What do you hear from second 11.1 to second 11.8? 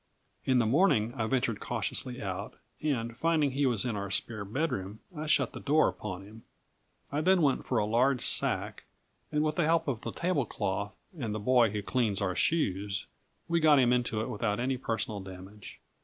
and the boy